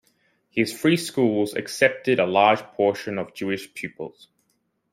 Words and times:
His 0.49 0.73
Free 0.75 0.97
Schools 0.97 1.53
accepted 1.53 2.19
a 2.19 2.25
large 2.25 2.63
portion 2.73 3.19
of 3.19 3.35
Jewish 3.35 3.71
pupils. 3.75 4.29